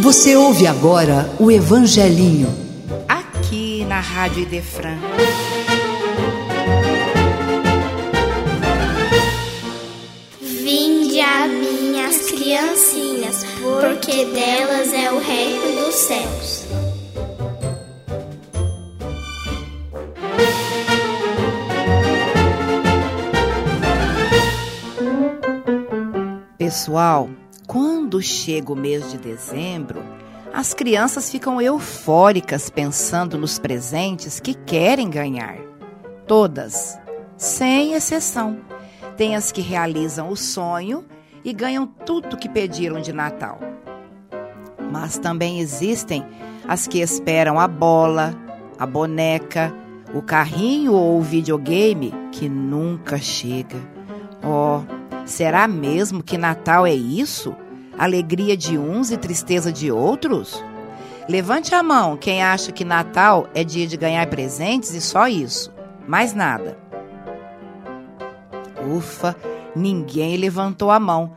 Você 0.00 0.36
ouve 0.36 0.64
agora 0.64 1.28
o 1.40 1.50
Evangelinho. 1.50 2.48
Aqui 3.08 3.84
na 3.86 3.98
Rádio 3.98 4.42
Idefran. 4.42 4.96
Vinde 10.40 11.20
a 11.20 11.48
minhas 11.48 12.30
criancinhas, 12.30 13.44
porque 13.60 14.24
delas 14.26 14.92
é 14.92 15.10
o 15.10 15.18
reino 15.18 15.84
dos 15.84 15.94
céus. 15.96 16.64
Pessoal, 26.56 27.28
quando 27.68 28.22
chega 28.22 28.72
o 28.72 28.76
mês 28.76 29.10
de 29.12 29.18
dezembro, 29.18 30.02
as 30.54 30.72
crianças 30.72 31.30
ficam 31.30 31.60
eufóricas 31.60 32.70
pensando 32.70 33.36
nos 33.36 33.58
presentes 33.58 34.40
que 34.40 34.54
querem 34.54 35.10
ganhar. 35.10 35.58
Todas, 36.26 36.98
sem 37.36 37.92
exceção. 37.92 38.58
Tem 39.18 39.36
as 39.36 39.52
que 39.52 39.60
realizam 39.60 40.30
o 40.30 40.36
sonho 40.36 41.04
e 41.44 41.52
ganham 41.52 41.86
tudo 41.86 42.38
que 42.38 42.48
pediram 42.48 43.02
de 43.02 43.12
Natal. 43.12 43.60
Mas 44.90 45.18
também 45.18 45.60
existem 45.60 46.24
as 46.66 46.86
que 46.86 47.00
esperam 47.00 47.60
a 47.60 47.68
bola, 47.68 48.34
a 48.78 48.86
boneca, 48.86 49.74
o 50.14 50.22
carrinho 50.22 50.94
ou 50.94 51.18
o 51.18 51.22
videogame 51.22 52.14
que 52.32 52.48
nunca 52.48 53.18
chega. 53.18 53.76
Oh, 54.42 54.97
Será 55.28 55.68
mesmo 55.68 56.22
que 56.22 56.38
Natal 56.38 56.86
é 56.86 56.94
isso? 56.94 57.54
Alegria 57.98 58.56
de 58.56 58.78
uns 58.78 59.10
e 59.10 59.16
tristeza 59.18 59.70
de 59.70 59.92
outros? 59.92 60.64
Levante 61.28 61.74
a 61.74 61.82
mão 61.82 62.16
quem 62.16 62.42
acha 62.42 62.72
que 62.72 62.82
Natal 62.82 63.46
é 63.54 63.62
dia 63.62 63.86
de 63.86 63.98
ganhar 63.98 64.26
presentes 64.28 64.94
e 64.94 65.02
só 65.02 65.28
isso. 65.28 65.70
Mais 66.06 66.32
nada. 66.32 66.78
Ufa, 68.90 69.36
ninguém 69.76 70.38
levantou 70.38 70.90
a 70.90 70.98
mão. 70.98 71.34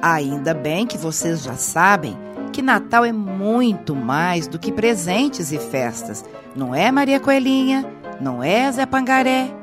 Ainda 0.00 0.54
bem 0.54 0.86
que 0.86 0.96
vocês 0.96 1.42
já 1.42 1.56
sabem 1.56 2.16
que 2.52 2.62
Natal 2.62 3.04
é 3.04 3.12
muito 3.12 3.96
mais 3.96 4.46
do 4.46 4.56
que 4.56 4.70
presentes 4.70 5.50
e 5.50 5.58
festas. 5.58 6.24
Não 6.54 6.72
é, 6.72 6.92
Maria 6.92 7.18
Coelhinha? 7.18 7.84
Não 8.20 8.40
é, 8.40 8.70
Zé 8.70 8.86
Pangaré? 8.86 9.61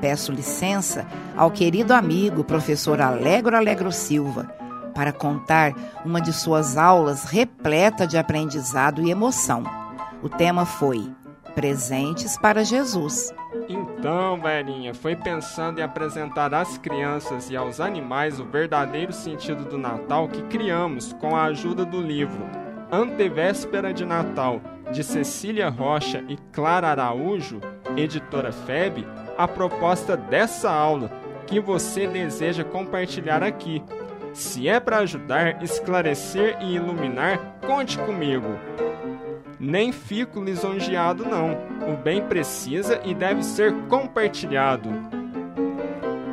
Peço 0.00 0.32
licença 0.32 1.06
ao 1.36 1.50
querido 1.50 1.92
amigo 1.92 2.44
professor 2.44 3.00
Alegro 3.00 3.56
Alegro 3.56 3.90
Silva 3.90 4.48
para 4.94 5.12
contar 5.12 5.74
uma 6.04 6.20
de 6.20 6.32
suas 6.32 6.76
aulas 6.76 7.24
repleta 7.24 8.06
de 8.06 8.18
aprendizado 8.18 9.00
e 9.00 9.10
emoção. 9.10 9.62
O 10.22 10.28
tema 10.28 10.66
foi 10.66 11.08
Presentes 11.54 12.36
para 12.36 12.64
Jesus. 12.64 13.32
Então, 13.68 14.40
velhinha, 14.40 14.94
foi 14.94 15.16
pensando 15.16 15.78
em 15.78 15.82
apresentar 15.82 16.54
às 16.54 16.78
crianças 16.78 17.50
e 17.50 17.56
aos 17.56 17.80
animais 17.80 18.38
o 18.38 18.44
verdadeiro 18.44 19.12
sentido 19.12 19.64
do 19.64 19.78
Natal 19.78 20.28
que 20.28 20.42
criamos 20.42 21.12
com 21.14 21.36
a 21.36 21.44
ajuda 21.44 21.84
do 21.84 22.00
livro 22.00 22.44
Antevéspera 22.90 23.92
de 23.92 24.04
Natal, 24.04 24.60
de 24.90 25.04
Cecília 25.04 25.68
Rocha 25.68 26.24
e 26.28 26.36
Clara 26.52 26.88
Araújo, 26.88 27.60
editora 27.96 28.50
FEB, 28.50 29.06
a 29.38 29.46
proposta 29.46 30.16
dessa 30.16 30.68
aula 30.68 31.10
que 31.46 31.60
você 31.60 32.08
deseja 32.08 32.64
compartilhar 32.64 33.42
aqui. 33.42 33.82
Se 34.34 34.68
é 34.68 34.80
para 34.80 34.98
ajudar, 34.98 35.62
esclarecer 35.62 36.58
e 36.60 36.74
iluminar, 36.74 37.56
conte 37.64 37.96
comigo. 37.98 38.58
Nem 39.58 39.92
fico 39.92 40.42
lisonjeado, 40.42 41.24
não. 41.24 41.56
O 41.92 41.96
bem 41.96 42.22
precisa 42.22 43.00
e 43.04 43.14
deve 43.14 43.42
ser 43.44 43.72
compartilhado. 43.88 44.88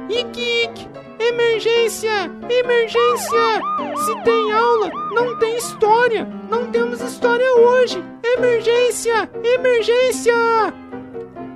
Iquique! 0.09 0.87
Emergência! 1.19 2.31
Emergência! 2.49 3.61
Se 4.05 4.23
tem 4.23 4.51
aula, 4.51 4.89
não 5.11 5.39
tem 5.39 5.55
história! 5.57 6.27
Não 6.49 6.69
temos 6.71 7.01
história 7.01 7.51
hoje! 7.57 8.03
Emergência! 8.23 9.29
Emergência! 9.43 10.33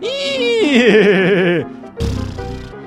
Ih! 0.01 1.65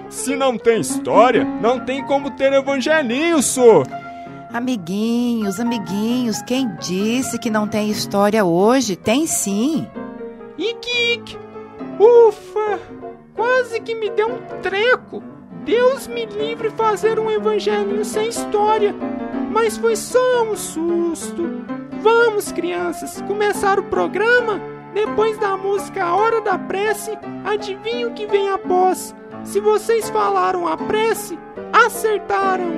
Se 0.09 0.37
não 0.37 0.57
tem 0.57 0.81
história, 0.81 1.45
não 1.45 1.81
tem 1.81 2.05
como 2.07 2.31
ter 2.31 2.53
evangelinho, 2.53 3.43
só. 3.43 3.83
Amiguinhos, 4.53 5.59
amiguinhos, 5.59 6.43
quem 6.43 6.69
disse 6.77 7.39
que 7.39 7.51
não 7.51 7.67
tem 7.67 7.91
história 7.91 8.45
hoje? 8.45 8.97
Tem 8.97 9.27
sim. 9.27 9.87
Iquique! 10.59 11.39
Ufa! 11.99 12.79
Quase 13.35 13.81
que 13.81 13.95
me 13.95 14.11
deu 14.11 14.29
um 14.29 14.61
treco. 14.61 15.23
Deus 15.65 16.07
me 16.07 16.27
livre 16.27 16.71
fazer 16.71 17.19
um 17.19 17.31
evangelinho 17.31 18.05
sem 18.05 18.29
história. 18.29 18.95
Mas 19.51 19.77
foi 19.77 19.97
só 19.97 20.45
um 20.45 20.57
susto. 20.57 21.65
Vamos, 22.01 22.53
crianças, 22.53 23.23
começar 23.23 23.79
o 23.79 23.85
programa? 23.85 24.61
Depois 24.95 25.39
da 25.39 25.57
música 25.57 26.05
A 26.05 26.15
Hora 26.15 26.41
da 26.41 26.59
Prece, 26.59 27.19
adivinha 27.45 28.09
o 28.09 28.13
que 28.13 28.27
vem 28.27 28.51
após? 28.51 29.15
Se 29.45 29.59
vocês 29.59 30.09
falaram 30.11 30.69
a 30.69 30.77
prece, 30.77 31.39
acertaram! 31.73 32.71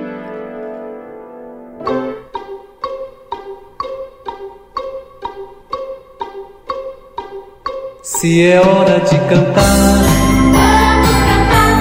Se 8.01 8.41
é 8.41 8.59
hora 8.59 8.99
de 8.99 9.17
cantar, 9.29 10.03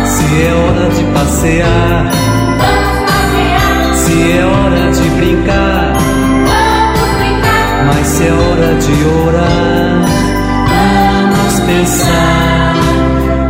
se 0.04 0.42
é 0.42 0.54
hora 0.54 0.90
de 0.90 1.04
passear, 1.12 2.10
se 3.94 4.32
é 4.32 4.44
hora 4.44 4.90
de 4.90 5.08
brincar, 5.10 5.92
mas 7.86 8.06
se 8.06 8.26
é 8.26 8.32
hora 8.32 8.74
de 8.74 9.04
orar, 9.06 9.54
vamos 10.04 10.23
pensar 11.74 12.74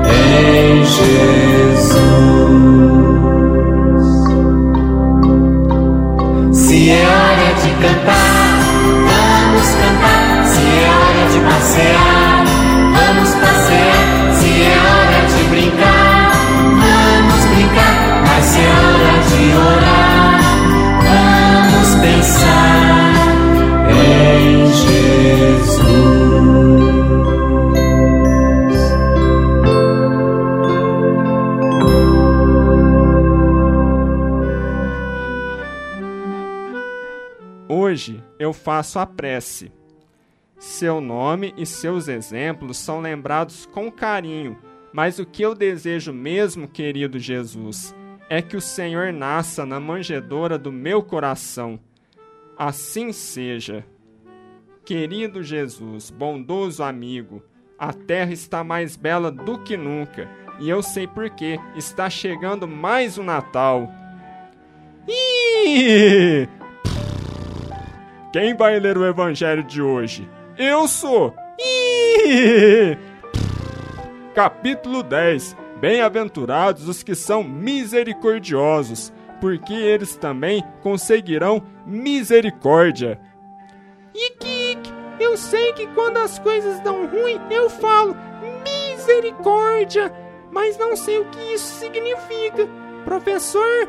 em 0.09 0.85
Jesus. 0.85 1.85
Se 6.53 6.91
é 6.91 7.07
hora 7.07 7.55
de 7.62 7.71
cantar, 7.83 8.59
vamos 9.09 9.69
cantar. 9.81 10.45
Se 10.47 10.62
é 10.62 10.89
hora 10.91 11.25
de 11.33 11.39
passear, 11.51 12.24
faço 38.64 38.98
a 38.98 39.06
prece. 39.06 39.70
Seu 40.58 41.00
nome 41.00 41.52
e 41.56 41.66
seus 41.66 42.08
exemplos 42.08 42.78
são 42.78 43.00
lembrados 43.00 43.66
com 43.66 43.92
carinho, 43.92 44.58
mas 44.92 45.19
o 45.19 45.26
que 45.26 45.42
eu 45.42 45.54
desejo 45.54 46.12
mesmo, 46.12 46.66
querido 46.66 47.19
Jesus, 47.19 47.94
é 48.30 48.41
que 48.41 48.56
o 48.56 48.60
Senhor 48.60 49.12
nasça 49.12 49.66
na 49.66 49.78
manjedoura 49.78 50.56
do 50.56 50.72
meu 50.72 51.02
coração. 51.02 51.78
Assim 52.56 53.12
seja. 53.12 53.84
Querido 54.84 55.43
Jesus, 55.43 56.10
bondoso 56.10 56.82
amigo, 56.82 57.43
a 57.78 57.93
terra 57.93 58.32
está 58.32 58.64
mais 58.64 58.96
bela 58.96 59.31
do 59.31 59.58
que 59.58 59.76
nunca, 59.76 60.31
e 60.60 60.70
eu 60.70 60.82
sei 60.82 61.06
por 61.06 61.28
quê. 61.31 61.58
Está 61.76 62.08
chegando 62.08 62.67
mais 62.67 63.19
um 63.19 63.25
Natal. 63.25 63.90
Ih! 65.06 66.63
Quem 68.34 68.52
vai 68.52 68.81
ler 68.81 68.98
o 68.98 69.06
evangelho 69.06 69.62
de 69.62 69.81
hoje? 69.81 70.28
Eu 70.58 70.88
sou! 70.88 71.32
Capítulo 74.34 75.04
10 75.04 75.56
Bem-aventurados 75.81 76.88
os 76.88 77.04
que 77.04 77.14
são 77.14 77.44
misericordiosos, 77.44 79.12
porque 79.40 79.72
eles 79.72 80.16
também 80.16 80.64
conseguirão 80.82 81.62
misericórdia. 81.86 83.20
Iquique, 84.12 84.92
eu 85.20 85.36
sei 85.36 85.72
que 85.72 85.86
quando 85.94 86.16
as 86.16 86.36
coisas 86.40 86.81
dão 86.81 87.06
ruim, 87.06 87.40
eu 87.52 87.70
falo 87.70 88.16
misericórdia, 88.64 90.12
mas 90.50 90.76
não 90.76 90.96
sei 90.96 91.20
o 91.20 91.26
que 91.26 91.54
isso 91.54 91.78
significa. 91.78 92.66
Professor? 93.04 93.88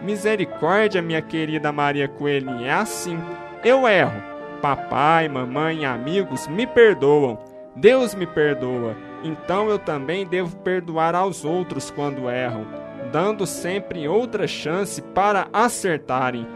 Misericórdia, 0.00 1.02
minha 1.02 1.20
querida 1.20 1.72
Maria 1.72 2.06
Coelhinha, 2.06 2.68
é 2.68 2.72
assim. 2.72 3.18
Eu 3.66 3.88
erro, 3.88 4.22
Papai, 4.62 5.28
mamãe 5.28 5.78
e 5.80 5.84
amigos 5.84 6.46
me 6.46 6.68
perdoam. 6.68 7.36
Deus 7.74 8.14
me 8.14 8.24
perdoa. 8.24 8.96
Então 9.24 9.68
eu 9.68 9.76
também 9.76 10.24
devo 10.24 10.56
perdoar 10.58 11.16
aos 11.16 11.44
outros 11.44 11.90
quando 11.90 12.30
erram, 12.30 12.64
dando 13.10 13.44
sempre 13.44 14.06
outra 14.06 14.46
chance 14.46 15.02
para 15.02 15.48
acertarem. 15.52 16.46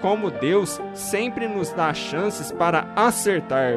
Como 0.00 0.30
Deus 0.30 0.80
sempre 0.94 1.48
nos 1.48 1.72
dá 1.72 1.92
chances 1.92 2.52
para 2.52 2.86
acertar. 2.94 3.76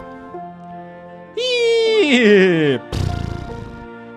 Ih! 1.35 2.79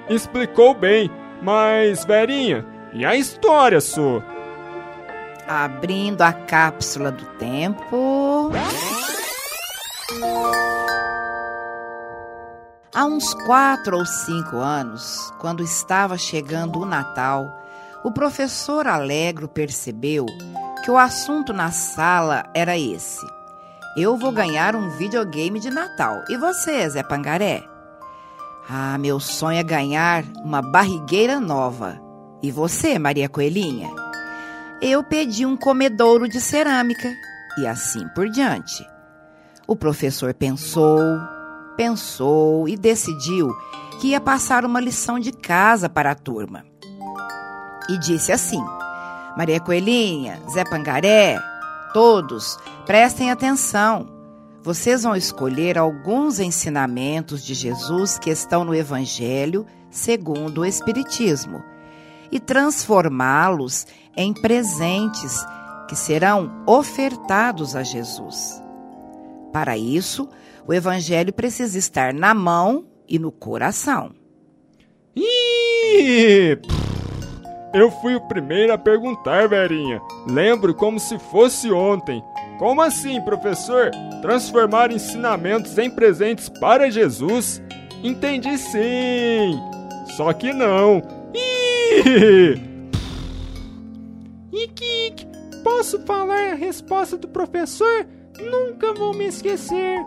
Explicou 0.07 0.75
bem, 0.75 1.11
mas 1.41 2.05
Verinha, 2.05 2.63
e 2.93 3.07
a 3.07 3.17
história, 3.17 3.81
sua? 3.81 4.36
Abrindo 5.49 6.23
a 6.23 6.33
cápsula 6.33 7.13
do 7.13 7.25
tempo. 7.39 8.51
Há 12.93 13.05
uns 13.05 13.33
quatro 13.45 13.99
ou 13.99 14.07
cinco 14.07 14.57
anos, 14.57 15.33
quando 15.39 15.63
estava 15.63 16.17
chegando 16.17 16.81
o 16.81 16.87
Natal, 16.87 17.47
o 18.03 18.11
professor 18.11 18.87
Alegro 18.87 19.47
percebeu 19.47 20.27
que 20.85 20.91
o 20.91 20.97
assunto 20.97 21.53
na 21.53 21.71
sala 21.71 22.45
era 22.55 22.77
esse. 22.79 23.27
Eu 23.97 24.17
vou 24.17 24.33
ganhar 24.33 24.75
um 24.75 24.91
videogame 24.91 25.61
de 25.61 25.71
Natal. 25.71 26.23
E 26.29 26.37
você, 26.37 26.89
Zé 26.89 27.03
Pangaré? 27.03 27.65
Ah, 28.69 28.99
meu 28.99 29.21
sonho 29.21 29.59
é 29.59 29.63
ganhar 29.63 30.25
uma 30.45 30.61
barrigueira 30.61 31.39
nova. 31.39 32.01
E 32.43 32.51
você, 32.51 32.99
Maria 32.99 33.29
Coelhinha? 33.29 34.06
Eu 34.81 35.03
pedi 35.03 35.47
um 35.47 35.57
comedouro 35.57 36.29
de 36.29 36.41
cerâmica. 36.41 37.11
E 37.59 37.67
assim 37.67 38.07
por 38.15 38.29
diante. 38.29 38.87
O 39.67 39.75
professor 39.75 40.35
pensou, 40.35 41.01
pensou 41.77 42.69
e 42.69 42.77
decidiu 42.77 43.57
que 43.99 44.09
ia 44.09 44.21
passar 44.21 44.65
uma 44.67 44.79
lição 44.79 45.19
de 45.19 45.33
casa 45.33 45.89
para 45.89 46.11
a 46.11 46.15
turma. 46.15 46.65
E 47.89 47.99
disse 47.99 48.31
assim: 48.31 48.63
Maria 49.37 49.59
Coelhinha, 49.59 50.43
Zé 50.51 50.63
Pangaré, 50.65 51.41
todos, 51.95 52.59
prestem 52.85 53.31
atenção. 53.31 54.07
Vocês 54.63 55.05
vão 55.05 55.17
escolher 55.17 55.79
alguns 55.79 56.39
ensinamentos 56.39 57.43
de 57.43 57.55
Jesus 57.55 58.19
que 58.19 58.29
estão 58.29 58.65
no 58.65 58.75
Evangelho 58.75 59.65
segundo 59.91 60.61
o 60.61 60.67
Espiritismo 60.67 61.63
e 62.31 62.41
transformá-los 62.41 63.87
em 64.17 64.33
presentes 64.33 65.45
que 65.89 65.95
serão 65.95 66.63
ofertados 66.67 67.77
a 67.77 67.83
Jesus. 67.83 68.63
Para 69.53 69.77
isso, 69.79 70.29
o 70.67 70.75
evangelho 70.75 71.33
precisa 71.33 71.79
estar 71.79 72.13
na 72.13 72.35
mão 72.35 72.87
e 73.09 73.19
no 73.19 73.31
coração. 73.31 74.11
Ih! 75.15 76.59
Eu 77.73 77.91
fui 77.91 78.15
o 78.15 78.21
primeiro 78.23 78.73
a 78.73 78.79
perguntar, 78.79 79.49
Verinha. 79.49 80.01
Lembro 80.27 80.75
como 80.75 80.99
se 80.99 81.19
fosse 81.19 81.71
ontem. 81.71 82.23
Como 82.59 82.81
assim, 82.81 83.21
professor? 83.21 83.91
Transformar 84.23 84.91
ensinamentos 84.91 85.77
em 85.77 85.91
presentes 85.91 86.49
para 86.49 86.91
Jesus? 86.91 87.63
Entendi 88.03 88.57
sim. 88.57 89.61
Só 90.17 90.33
que 90.33 90.53
não. 90.53 91.03
Ikik, 94.53 95.27
posso 95.63 96.01
falar 96.05 96.53
a 96.53 96.55
resposta 96.55 97.17
do 97.17 97.29
professor? 97.29 98.07
Nunca 98.39 98.93
vou 98.95 99.15
me 99.15 99.27
esquecer. 99.27 100.05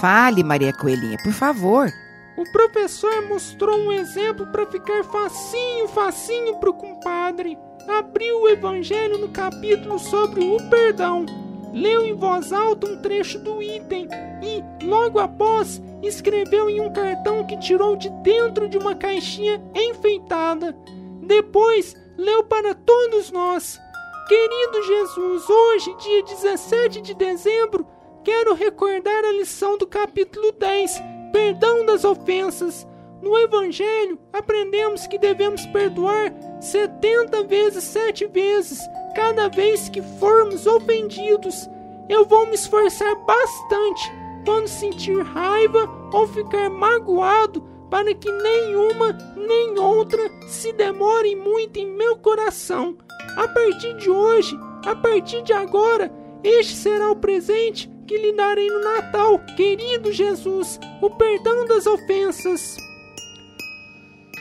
Fale, 0.00 0.42
Maria 0.42 0.72
Coelhinha, 0.72 1.16
por 1.22 1.32
favor. 1.32 1.88
O 2.36 2.50
professor 2.50 3.28
mostrou 3.28 3.76
um 3.76 3.92
exemplo 3.92 4.46
para 4.46 4.66
ficar 4.66 5.04
facinho, 5.04 5.86
facinho 5.88 6.56
pro 6.56 6.72
compadre. 6.72 7.58
Abriu 7.86 8.42
o 8.42 8.48
evangelho 8.48 9.18
no 9.18 9.28
capítulo 9.28 9.98
sobre 9.98 10.42
o 10.42 10.56
perdão. 10.70 11.26
Leu 11.74 12.04
em 12.06 12.14
voz 12.14 12.52
alta 12.52 12.86
um 12.86 13.00
trecho 13.02 13.38
do 13.38 13.62
item 13.62 14.08
e, 14.42 14.62
logo 14.84 15.18
após, 15.18 15.82
escreveu 16.02 16.68
em 16.68 16.80
um 16.80 16.92
cartão 16.92 17.44
que 17.44 17.56
tirou 17.58 17.96
de 17.96 18.08
dentro 18.22 18.68
de 18.68 18.78
uma 18.78 18.94
caixinha 18.94 19.62
enfeitada. 19.74 20.74
Depois, 21.22 21.96
leu 22.18 22.42
para 22.42 22.74
todos 22.74 23.30
nós. 23.30 23.80
Querido 24.26 24.82
Jesus, 24.82 25.48
hoje, 25.48 25.96
dia 25.98 26.22
17 26.24 27.00
de 27.00 27.14
dezembro, 27.14 27.86
quero 28.24 28.54
recordar 28.54 29.24
a 29.24 29.32
lição 29.32 29.78
do 29.78 29.86
capítulo 29.86 30.50
10, 30.50 31.00
Perdão 31.32 31.86
das 31.86 32.04
Ofensas. 32.04 32.86
No 33.22 33.38
Evangelho, 33.38 34.18
aprendemos 34.32 35.06
que 35.06 35.16
devemos 35.16 35.64
perdoar 35.66 36.34
70 36.60 37.44
vezes, 37.44 37.84
sete 37.84 38.26
vezes, 38.26 38.80
cada 39.14 39.48
vez 39.48 39.88
que 39.88 40.02
formos 40.18 40.66
ofendidos. 40.66 41.70
Eu 42.08 42.24
vou 42.24 42.46
me 42.46 42.54
esforçar 42.54 43.14
bastante 43.24 44.12
quando 44.44 44.66
sentir 44.66 45.22
raiva 45.22 45.88
ou 46.12 46.26
ficar 46.26 46.68
magoado, 46.68 47.62
para 47.92 48.14
que 48.14 48.32
nenhuma 48.32 49.12
nem 49.36 49.78
outra 49.78 50.18
se 50.48 50.72
demore 50.72 51.36
muito 51.36 51.78
em 51.78 51.86
meu 51.86 52.16
coração. 52.16 52.96
A 53.36 53.46
partir 53.46 53.94
de 53.98 54.08
hoje, 54.08 54.58
a 54.86 54.96
partir 54.96 55.42
de 55.42 55.52
agora, 55.52 56.10
este 56.42 56.74
será 56.74 57.10
o 57.10 57.16
presente 57.16 57.90
que 58.06 58.16
lhe 58.16 58.32
darei 58.32 58.66
no 58.66 58.80
Natal, 58.80 59.38
querido 59.58 60.10
Jesus, 60.10 60.80
o 61.02 61.10
perdão 61.10 61.66
das 61.66 61.86
ofensas. 61.86 62.78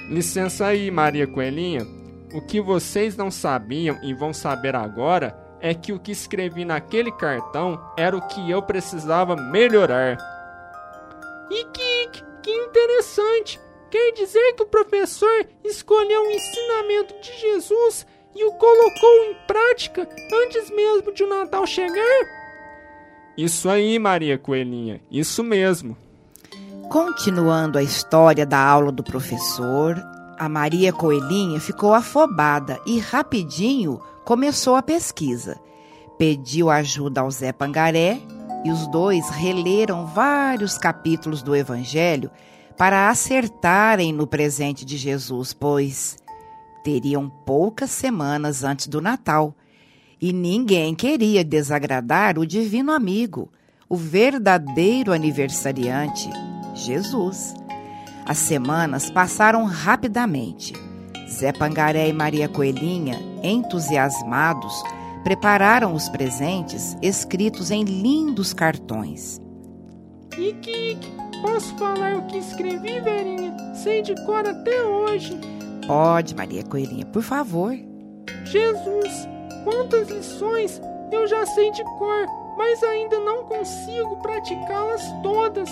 Licença 0.09 0.67
aí, 0.67 0.89
Maria 0.89 1.27
Coelhinha. 1.27 1.85
O 2.33 2.39
que 2.39 2.61
vocês 2.61 3.17
não 3.17 3.29
sabiam 3.29 3.99
e 4.01 4.13
vão 4.13 4.33
saber 4.33 4.77
agora 4.77 5.37
é 5.59 5.73
que 5.73 5.91
o 5.91 5.99
que 5.99 6.13
escrevi 6.13 6.63
naquele 6.63 7.11
cartão 7.11 7.77
era 7.97 8.15
o 8.15 8.25
que 8.29 8.49
eu 8.49 8.61
precisava 8.61 9.35
melhorar. 9.35 10.17
E 11.49 11.65
que, 12.41 12.51
interessante! 12.51 13.59
Quer 13.89 14.13
dizer 14.13 14.53
que 14.53 14.63
o 14.63 14.67
professor 14.67 15.45
escolheu 15.63 16.21
o 16.21 16.31
ensinamento 16.31 17.13
de 17.21 17.33
Jesus 17.39 18.05
e 18.33 18.45
o 18.45 18.53
colocou 18.53 19.25
em 19.25 19.35
prática 19.45 20.07
antes 20.45 20.69
mesmo 20.69 21.13
de 21.13 21.23
o 21.23 21.29
Natal 21.29 21.67
chegar? 21.67 22.25
Isso 23.37 23.69
aí, 23.69 23.99
Maria 23.99 24.37
Coelhinha, 24.37 25.01
isso 25.11 25.43
mesmo. 25.43 25.97
Continuando 26.89 27.77
a 27.77 27.83
história 27.83 28.45
da 28.45 28.59
aula 28.59 28.91
do 28.91 29.03
professor, 29.03 30.01
a 30.37 30.49
Maria 30.49 30.91
Coelhinha 30.91 31.59
ficou 31.59 31.93
afobada 31.93 32.79
e 32.85 32.99
rapidinho 32.99 34.01
começou 34.23 34.75
a 34.75 34.81
pesquisa. 34.81 35.59
Pediu 36.17 36.69
ajuda 36.69 37.21
ao 37.21 37.31
Zé 37.31 37.51
Pangaré 37.51 38.19
e 38.63 38.71
os 38.71 38.87
dois 38.87 39.29
releram 39.29 40.05
vários 40.05 40.77
capítulos 40.77 41.41
do 41.41 41.55
Evangelho 41.55 42.29
para 42.77 43.09
acertarem 43.09 44.11
no 44.13 44.25
presente 44.25 44.85
de 44.85 44.97
Jesus, 44.97 45.53
pois 45.53 46.17
teriam 46.83 47.29
poucas 47.29 47.91
semanas 47.91 48.63
antes 48.63 48.87
do 48.87 49.01
Natal 49.01 49.55
e 50.19 50.31
ninguém 50.31 50.93
queria 50.93 51.43
desagradar 51.43 52.37
o 52.37 52.45
divino 52.45 52.91
amigo, 52.91 53.51
o 53.89 53.95
verdadeiro 53.95 55.11
aniversariante, 55.11 56.29
Jesus. 56.75 57.55
As 58.25 58.37
semanas 58.37 59.09
passaram 59.09 59.65
rapidamente. 59.65 60.73
Zé 61.27 61.51
Pangaré 61.51 62.07
e 62.07 62.13
Maria 62.13 62.47
Coelhinha, 62.47 63.17
entusiasmados, 63.41 64.73
prepararam 65.23 65.93
os 65.93 66.09
presentes 66.09 66.95
escritos 67.01 67.71
em 67.71 67.83
lindos 67.83 68.53
cartões. 68.53 69.39
Ike, 70.37 70.97
posso 71.41 71.75
falar 71.77 72.15
o 72.17 72.25
que 72.27 72.37
escrevi, 72.37 72.99
Verinha? 73.01 73.55
Sei 73.75 74.01
de 74.01 74.15
cor 74.25 74.47
até 74.47 74.83
hoje. 74.83 75.37
Pode, 75.85 76.35
Maria 76.35 76.63
Coelhinha, 76.63 77.05
por 77.05 77.21
favor. 77.21 77.75
Jesus, 78.45 79.27
quantas 79.63 80.09
lições 80.09 80.81
eu 81.11 81.27
já 81.27 81.45
sei 81.45 81.71
de 81.71 81.83
cor, 81.83 82.25
mas 82.57 82.81
ainda 82.83 83.19
não 83.19 83.43
consigo 83.43 84.15
praticá-las 84.21 85.03
todas. 85.21 85.69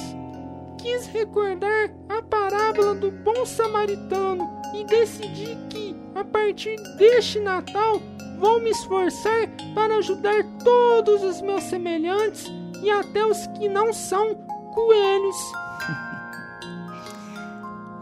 Quis 0.78 1.08
recordar 1.08 1.92
a 2.10 2.22
parábola 2.22 2.96
do 2.96 3.12
bom 3.12 3.46
samaritano 3.46 4.50
e 4.74 4.84
decidi 4.86 5.58
que, 5.70 5.96
a 6.16 6.24
partir 6.24 6.76
deste 6.98 7.40
Natal, 7.40 8.02
vou 8.40 8.62
me 8.62 8.70
esforçar 8.70 9.48
para 9.76 9.98
ajudar 9.98 10.44
todos 10.64 11.22
os 11.24 11.42
meus 11.42 11.64
semelhantes 11.66 12.46
e 12.82 12.90
até 12.90 13.26
os 13.26 13.46
que 13.48 13.68
não 13.68 13.92
são 13.92 14.36
coelhos. 14.74 15.36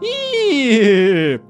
Ih! 0.00 1.40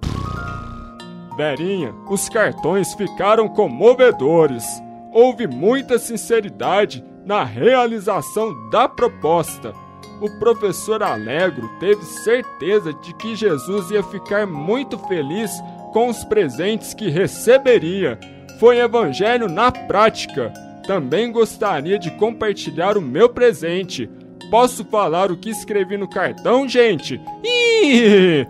Verinha, 1.36 1.94
os 2.08 2.28
cartões 2.28 2.94
ficaram 2.94 3.48
comovedores. 3.48 4.64
Houve 5.12 5.46
muita 5.46 5.98
sinceridade 5.98 7.04
na 7.24 7.44
realização 7.44 8.70
da 8.70 8.88
proposta. 8.88 9.72
O 10.20 10.28
professor 10.40 11.02
Alegro 11.02 11.68
teve 11.78 12.02
certeza 12.04 12.92
de 12.92 13.14
que 13.14 13.36
Jesus 13.36 13.90
ia 13.90 14.02
ficar 14.02 14.46
muito 14.46 14.98
feliz 14.98 15.52
com 15.92 16.08
os 16.08 16.24
presentes 16.24 16.92
que 16.92 17.08
receberia. 17.08 18.18
Foi 18.58 18.78
evangelho 18.78 19.48
na 19.48 19.70
prática. 19.70 20.52
Também 20.86 21.30
gostaria 21.30 21.98
de 21.98 22.10
compartilhar 22.10 22.98
o 22.98 23.00
meu 23.00 23.28
presente. 23.28 24.10
Posso 24.50 24.84
falar 24.84 25.30
o 25.30 25.36
que 25.36 25.50
escrevi 25.50 25.96
no 25.96 26.08
cartão, 26.08 26.68
gente? 26.68 27.20
Ih! 27.44 28.46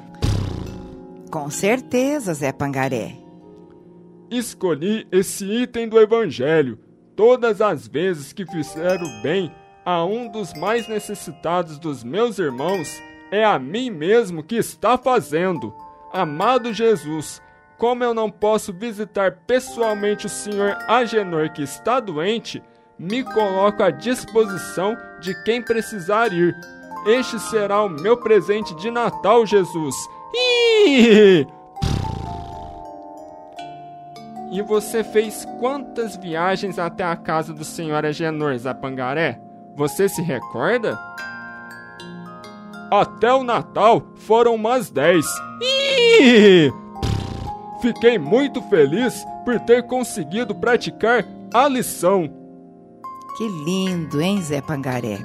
Com 1.30 1.50
certeza, 1.50 2.32
Zé 2.32 2.52
Pangaré. 2.52 3.16
Escolhi 4.30 5.06
esse 5.12 5.44
item 5.44 5.88
do 5.88 6.00
Evangelho. 6.00 6.78
Todas 7.14 7.60
as 7.60 7.86
vezes 7.86 8.32
que 8.32 8.46
fizeram 8.46 9.06
bem 9.22 9.52
a 9.84 10.04
um 10.04 10.30
dos 10.30 10.54
mais 10.54 10.88
necessitados 10.88 11.78
dos 11.78 12.04
meus 12.04 12.38
irmãos, 12.38 13.02
é 13.30 13.44
a 13.44 13.58
mim 13.58 13.90
mesmo 13.90 14.42
que 14.42 14.56
está 14.56 14.96
fazendo. 14.96 15.74
Amado 16.12 16.72
Jesus, 16.72 17.42
como 17.78 18.02
eu 18.02 18.12
não 18.12 18.28
posso 18.28 18.72
visitar 18.72 19.38
pessoalmente 19.46 20.26
o 20.26 20.28
senhor 20.28 20.76
Agenor 20.88 21.50
que 21.52 21.62
está 21.62 22.00
doente, 22.00 22.62
me 22.98 23.22
coloco 23.22 23.82
à 23.82 23.90
disposição 23.90 24.96
de 25.20 25.32
quem 25.44 25.62
precisar 25.62 26.32
ir. 26.32 26.54
Este 27.06 27.38
será 27.38 27.84
o 27.84 27.88
meu 27.88 28.16
presente 28.16 28.74
de 28.74 28.90
Natal, 28.90 29.46
Jesus. 29.46 29.94
E 34.50 34.62
você 34.66 35.04
fez 35.04 35.46
quantas 35.60 36.16
viagens 36.16 36.78
até 36.78 37.04
a 37.04 37.14
casa 37.14 37.54
do 37.54 37.64
senhor 37.64 38.04
Agenor 38.04 38.58
Zapangaré? 38.58 39.40
Você 39.76 40.08
se 40.08 40.20
recorda? 40.20 40.98
Até 42.90 43.32
o 43.32 43.44
Natal 43.44 44.02
foram 44.16 44.56
umas 44.56 44.90
10. 44.90 45.24
Ih! 45.62 46.87
Fiquei 47.80 48.18
muito 48.18 48.60
feliz 48.62 49.24
por 49.44 49.58
ter 49.60 49.84
conseguido 49.84 50.54
praticar 50.54 51.24
a 51.54 51.68
lição. 51.68 52.28
Que 53.36 53.48
lindo, 53.64 54.20
hein, 54.20 54.42
Zé 54.42 54.60
Pangaré? 54.60 55.18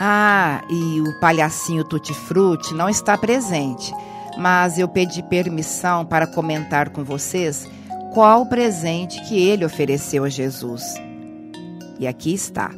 Ah, 0.00 0.62
e 0.68 1.00
o 1.00 1.20
palhacinho 1.20 1.84
Tutti 1.84 2.14
Frutti 2.14 2.74
não 2.74 2.88
está 2.88 3.16
presente, 3.16 3.92
mas 4.36 4.78
eu 4.78 4.88
pedi 4.88 5.22
permissão 5.22 6.04
para 6.04 6.26
comentar 6.26 6.90
com 6.90 7.04
vocês 7.04 7.68
qual 8.12 8.46
presente 8.46 9.20
que 9.28 9.38
ele 9.38 9.64
ofereceu 9.64 10.24
a 10.24 10.28
Jesus. 10.28 10.82
E 11.98 12.06
aqui 12.06 12.32
está. 12.32 12.70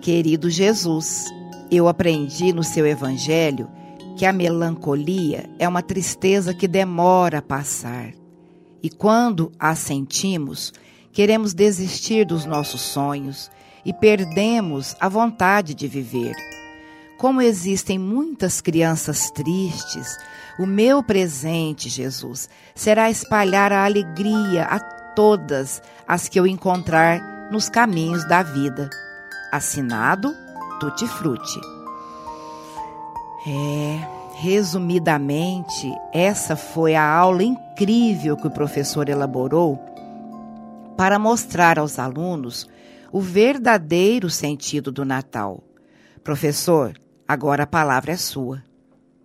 Querido 0.00 0.50
Jesus, 0.50 1.24
eu 1.70 1.88
aprendi 1.88 2.52
no 2.52 2.62
seu 2.62 2.86
evangelho 2.86 3.68
que 4.16 4.24
a 4.24 4.32
melancolia 4.32 5.48
é 5.58 5.68
uma 5.68 5.82
tristeza 5.82 6.54
que 6.54 6.68
demora 6.68 7.38
a 7.38 7.42
passar. 7.42 8.12
E 8.82 8.90
quando 8.90 9.50
a 9.58 9.74
sentimos, 9.74 10.72
queremos 11.12 11.54
desistir 11.54 12.24
dos 12.24 12.44
nossos 12.44 12.80
sonhos 12.80 13.50
e 13.84 13.92
perdemos 13.92 14.94
a 15.00 15.08
vontade 15.08 15.74
de 15.74 15.88
viver. 15.88 16.34
Como 17.18 17.40
existem 17.40 17.98
muitas 17.98 18.60
crianças 18.60 19.30
tristes, 19.30 20.16
o 20.58 20.66
meu 20.66 21.02
presente, 21.02 21.88
Jesus, 21.88 22.48
será 22.74 23.10
espalhar 23.10 23.72
a 23.72 23.84
alegria 23.84 24.64
a 24.64 24.78
todas 25.14 25.82
as 26.06 26.28
que 26.28 26.38
eu 26.38 26.46
encontrar 26.46 27.50
nos 27.50 27.68
caminhos 27.68 28.26
da 28.28 28.42
vida. 28.42 28.90
Assinado 29.52 30.34
Tutti 30.80 31.06
Frutti. 31.06 31.73
É, 33.46 34.00
resumidamente, 34.36 35.92
essa 36.12 36.56
foi 36.56 36.94
a 36.94 37.06
aula 37.06 37.42
incrível 37.42 38.36
que 38.36 38.46
o 38.46 38.50
professor 38.50 39.08
elaborou 39.08 39.78
para 40.96 41.18
mostrar 41.18 41.78
aos 41.78 41.98
alunos 41.98 42.68
o 43.12 43.20
verdadeiro 43.20 44.30
sentido 44.30 44.90
do 44.90 45.04
Natal. 45.04 45.62
Professor, 46.22 46.94
agora 47.28 47.64
a 47.64 47.66
palavra 47.66 48.12
é 48.12 48.16
sua. 48.16 48.62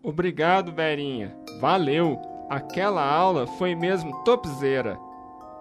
Obrigado, 0.04 0.72
Verinha. 0.72 1.36
Valeu. 1.60 2.20
Aquela 2.50 3.04
aula 3.04 3.48
foi 3.48 3.76
mesmo 3.76 4.24
topzera. 4.24 5.00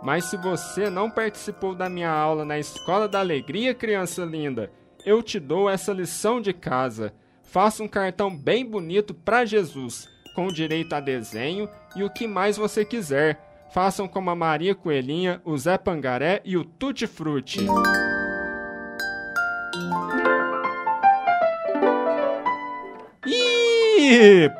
Mas 0.03 0.27
se 0.27 0.37
você 0.37 0.89
não 0.89 1.11
participou 1.11 1.75
da 1.75 1.89
minha 1.89 2.11
aula 2.11 2.45
na 2.45 2.59
Escola 2.59 3.09
da 3.09 3.21
Alegria, 3.21 3.75
criança 3.75 4.25
linda, 4.25 4.71
eu 5.05 5.23
te 5.23 5.41
dou 5.41 5.69
essa 5.69 5.93
lição 5.93 6.41
de 6.41 6.53
casa. 6.53 7.13
Faça 7.49 7.83
um 7.83 7.89
cartão 7.89 8.35
bem 8.35 8.65
bonito 8.65 9.15
para 9.15 9.47
Jesus, 9.47 10.07
com 10.35 10.49
direito 10.49 10.93
a 10.93 11.01
desenho 11.01 11.67
e 11.97 12.05
o 12.05 12.11
que 12.11 12.27
mais 12.27 12.59
você 12.59 12.85
quiser. 12.85 13.41
Façam 13.73 14.07
como 14.07 14.29
a 14.29 14.35
Maria 14.35 14.75
Coelhinha, 14.75 15.41
o 15.45 15.57
Zé 15.57 15.79
Pangaré 15.79 16.43
e 16.45 16.59
o 16.59 16.65
Tutti 16.65 17.07
Frutti. 17.07 17.61
E 23.27 24.51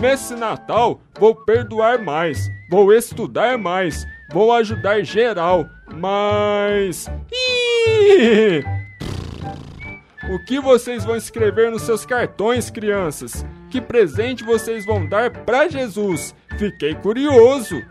nesse 0.00 0.34
Natal 0.34 1.00
vou 1.20 1.36
perdoar 1.36 2.02
mais, 2.02 2.48
vou 2.68 2.92
estudar 2.92 3.56
mais, 3.56 4.04
vou 4.32 4.52
ajudar 4.52 5.04
geral, 5.04 5.66
mas 5.94 7.06
Ih! 7.32 8.79
O 10.28 10.38
que 10.38 10.60
vocês 10.60 11.04
vão 11.04 11.16
escrever 11.16 11.70
nos 11.70 11.82
seus 11.82 12.04
cartões, 12.04 12.70
crianças? 12.70 13.44
Que 13.70 13.80
presente 13.80 14.44
vocês 14.44 14.84
vão 14.84 15.06
dar 15.06 15.30
para 15.30 15.68
Jesus? 15.68 16.34
Fiquei 16.58 16.94
curioso. 16.94 17.82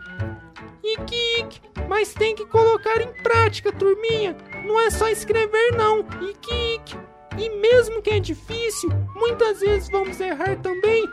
Ikik, 0.82 1.60
mas 1.88 2.14
tem 2.14 2.34
que 2.34 2.46
colocar 2.46 3.00
em 3.00 3.12
prática, 3.22 3.72
turminha. 3.72 4.36
Não 4.64 4.78
é 4.80 4.90
só 4.90 5.08
escrever 5.08 5.72
não. 5.76 6.00
Ikik. 6.20 6.96
E 7.36 7.48
mesmo 7.60 8.02
que 8.02 8.10
é 8.10 8.20
difícil, 8.20 8.90
muitas 9.14 9.60
vezes 9.60 9.88
vamos 9.88 10.20
errar 10.20 10.56
também, 10.56 11.08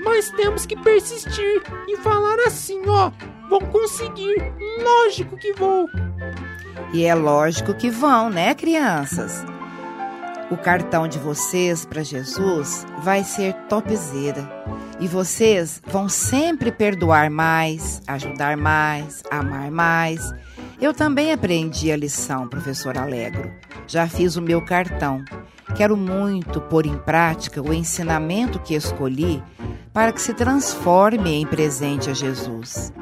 mas 0.00 0.30
temos 0.32 0.66
que 0.66 0.76
persistir 0.76 1.62
e 1.88 1.96
falar 1.98 2.38
assim, 2.46 2.82
ó, 2.86 3.10
vão 3.48 3.60
conseguir, 3.60 4.36
lógico 4.82 5.36
que 5.36 5.52
vou. 5.52 5.88
E 6.92 7.04
é 7.04 7.14
lógico 7.14 7.72
que 7.72 7.88
vão, 7.88 8.28
né, 8.28 8.54
crianças? 8.54 9.44
O 10.50 10.56
cartão 10.56 11.06
de 11.06 11.16
vocês 11.16 11.84
para 11.84 12.02
Jesus 12.02 12.84
vai 13.04 13.22
ser 13.22 13.54
topzera. 13.68 14.50
E 14.98 15.06
vocês 15.06 15.80
vão 15.86 16.08
sempre 16.08 16.72
perdoar 16.72 17.30
mais, 17.30 18.02
ajudar 18.06 18.56
mais, 18.56 19.22
amar 19.30 19.70
mais. 19.70 20.20
Eu 20.80 20.92
também 20.92 21.32
aprendi 21.32 21.92
a 21.92 21.96
lição, 21.96 22.48
professor 22.48 22.98
Alegro. 22.98 23.52
Já 23.86 24.08
fiz 24.08 24.34
o 24.34 24.42
meu 24.42 24.60
cartão. 24.64 25.24
Quero 25.76 25.96
muito 25.96 26.60
pôr 26.60 26.84
em 26.84 26.98
prática 26.98 27.62
o 27.62 27.72
ensinamento 27.72 28.58
que 28.58 28.74
escolhi 28.74 29.40
para 29.92 30.12
que 30.12 30.20
se 30.20 30.34
transforme 30.34 31.32
em 31.32 31.46
presente 31.46 32.10
a 32.10 32.14
Jesus. 32.14 32.92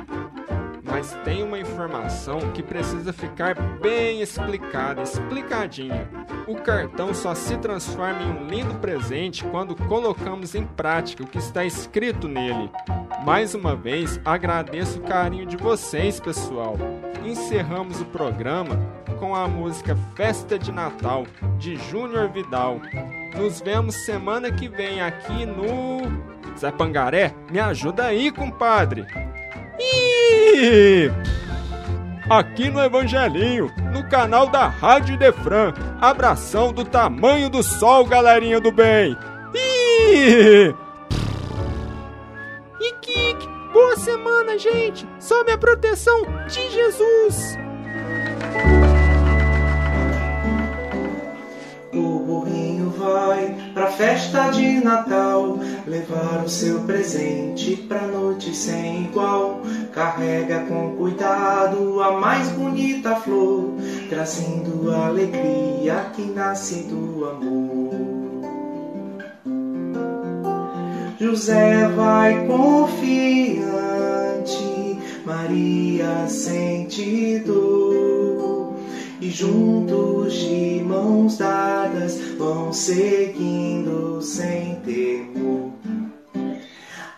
Mas 0.98 1.16
tem 1.24 1.44
uma 1.44 1.56
informação 1.56 2.50
que 2.50 2.60
precisa 2.60 3.12
ficar 3.12 3.54
bem 3.78 4.20
explicada, 4.20 5.00
explicadinha. 5.00 6.10
O 6.44 6.56
cartão 6.56 7.14
só 7.14 7.36
se 7.36 7.56
transforma 7.56 8.20
em 8.20 8.32
um 8.32 8.48
lindo 8.48 8.74
presente 8.80 9.44
quando 9.44 9.76
colocamos 9.76 10.56
em 10.56 10.66
prática 10.66 11.22
o 11.22 11.26
que 11.28 11.38
está 11.38 11.64
escrito 11.64 12.26
nele. 12.26 12.68
Mais 13.24 13.54
uma 13.54 13.76
vez, 13.76 14.20
agradeço 14.24 14.98
o 14.98 15.02
carinho 15.04 15.46
de 15.46 15.56
vocês, 15.56 16.18
pessoal. 16.18 16.76
Encerramos 17.24 18.00
o 18.00 18.06
programa 18.06 18.74
com 19.20 19.36
a 19.36 19.46
música 19.46 19.96
Festa 20.16 20.58
de 20.58 20.72
Natal, 20.72 21.28
de 21.58 21.76
Júnior 21.76 22.28
Vidal. 22.28 22.80
Nos 23.36 23.60
vemos 23.60 23.94
semana 24.04 24.50
que 24.50 24.68
vem 24.68 25.00
aqui 25.00 25.46
no. 25.46 26.58
Zé 26.58 26.72
Pangaré, 26.72 27.32
me 27.52 27.60
ajuda 27.60 28.06
aí, 28.06 28.32
compadre! 28.32 29.06
Ih! 29.80 31.10
Aqui 32.28 32.68
no 32.68 32.80
Evangelinho, 32.80 33.72
no 33.92 34.06
canal 34.08 34.48
da 34.48 34.66
Rádio 34.66 35.16
Defran. 35.16 35.72
Abração 36.00 36.72
do 36.72 36.84
tamanho 36.84 37.48
do 37.48 37.62
sol, 37.62 38.04
galerinha 38.04 38.60
do 38.60 38.70
bem! 38.70 39.16
Ih! 39.54 40.74
Ikik, 42.80 43.48
boa 43.72 43.96
semana, 43.96 44.58
gente! 44.58 45.08
Sob 45.18 45.50
a 45.50 45.56
proteção 45.56 46.22
de 46.48 46.70
Jesus! 46.70 47.67
O 52.18 52.20
burrinho 52.20 52.90
vai 52.98 53.56
pra 53.72 53.86
festa 53.92 54.50
de 54.50 54.80
Natal 54.80 55.56
levar 55.86 56.42
o 56.44 56.48
seu 56.48 56.80
presente 56.80 57.76
pra 57.88 58.08
noite 58.08 58.52
sem 58.52 59.04
igual. 59.04 59.62
Carrega 59.92 60.64
com 60.64 60.96
cuidado 60.96 62.02
a 62.02 62.18
mais 62.18 62.48
bonita 62.48 63.14
flor, 63.14 63.70
trazendo 64.08 64.92
alegria 64.92 66.10
que 66.16 66.22
nasce 66.22 66.82
do 66.88 67.24
amor. 67.24 67.88
José 71.20 71.86
vai 71.88 72.46
confiante, 72.48 73.68
Maria 75.24 76.26
sente 76.26 77.38
dor, 77.46 78.07
e 79.20 79.30
juntos 79.30 80.32
de 80.34 80.82
mãos 80.84 81.38
dadas 81.38 82.18
vão 82.38 82.72
seguindo 82.72 84.20
sem 84.22 84.76
temor. 84.76 85.72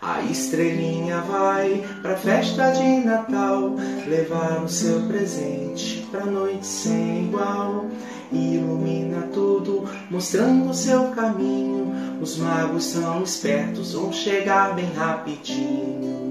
A 0.01 0.23
estrelinha 0.23 1.21
vai 1.21 1.83
pra 2.01 2.15
festa 2.15 2.71
de 2.71 3.05
Natal 3.05 3.75
levar 4.07 4.63
o 4.63 4.69
seu 4.69 5.01
presente 5.07 6.07
pra 6.11 6.25
noite 6.25 6.65
sem 6.65 7.25
igual 7.25 7.85
ilumina 8.31 9.27
tudo, 9.33 9.83
mostrando 10.09 10.69
o 10.69 10.73
seu 10.73 11.09
caminho. 11.09 11.91
Os 12.21 12.37
magos 12.37 12.85
são 12.85 13.23
espertos, 13.23 13.93
vão 13.93 14.11
chegar 14.11 14.73
bem 14.75 14.91
rapidinho. 14.93 16.30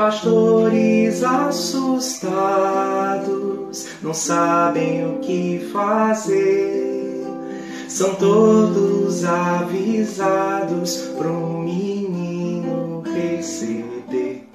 Pastores 0.00 1.22
assustados 1.22 2.24
não 4.02 4.14
sabem 4.14 5.06
o 5.06 5.18
que 5.18 5.68
fazer. 5.74 7.22
São 7.86 8.14
todos 8.14 9.26
avisados 9.26 10.96
pro 11.18 11.58
menino 11.58 13.02
receber. 13.14 14.48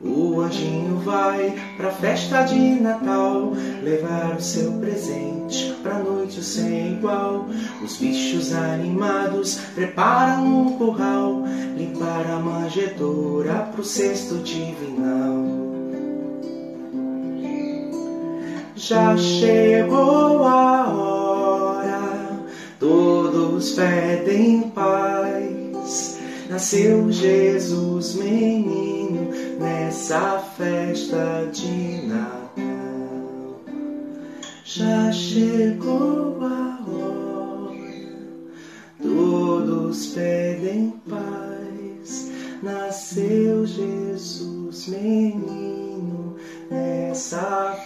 O 0.00 0.40
anjinho 0.40 0.96
vai 1.04 1.54
pra 1.76 1.90
festa 1.90 2.44
de 2.44 2.80
Natal 2.80 3.52
levar 3.82 4.34
o 4.34 4.40
seu 4.40 4.72
presente 4.80 5.74
pra 5.82 5.98
noite 5.98 6.42
sem 6.42 6.94
igual. 6.94 7.44
Os 7.84 7.98
bichos 7.98 8.54
animados 8.54 9.60
preparam 9.74 10.46
um 10.46 10.78
curral, 10.78 11.44
limpar 11.80 12.26
a 12.30 12.38
manjedoura 12.38 13.70
pro 13.72 13.82
cesto 13.82 14.36
divinal. 14.38 15.60
Já 18.76 19.16
chegou 19.16 20.44
a 20.44 20.88
hora, 20.92 22.40
todos 22.78 23.72
pedem 23.72 24.70
paz. 24.70 26.18
Nasceu 26.48 27.10
Jesus, 27.10 28.14
menino, 28.14 29.30
nessa 29.58 30.38
festa 30.56 31.48
de 31.52 32.06
Natal. 32.06 33.60
Já 34.64 35.12
chegou 35.12 36.38
a 36.42 36.78
hora, 36.90 37.74
todos 39.02 40.06
pedem 40.06 40.94
paz. 41.08 41.49
Seu 43.12 43.66
Jesus, 43.66 44.86
menino, 44.86 46.36
nessa 46.70 47.79